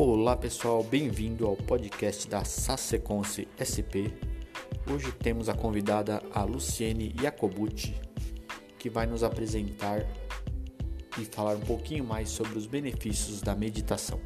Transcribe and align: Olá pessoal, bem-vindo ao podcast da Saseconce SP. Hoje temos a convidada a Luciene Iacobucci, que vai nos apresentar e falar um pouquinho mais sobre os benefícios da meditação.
Olá 0.00 0.36
pessoal, 0.36 0.84
bem-vindo 0.84 1.44
ao 1.44 1.56
podcast 1.56 2.28
da 2.28 2.44
Saseconce 2.44 3.48
SP. 3.58 4.14
Hoje 4.88 5.10
temos 5.10 5.48
a 5.48 5.54
convidada 5.54 6.22
a 6.32 6.44
Luciene 6.44 7.12
Iacobucci, 7.20 8.00
que 8.78 8.88
vai 8.88 9.08
nos 9.08 9.24
apresentar 9.24 10.06
e 11.20 11.24
falar 11.24 11.56
um 11.56 11.62
pouquinho 11.62 12.04
mais 12.04 12.28
sobre 12.28 12.56
os 12.56 12.64
benefícios 12.64 13.42
da 13.42 13.56
meditação. 13.56 14.20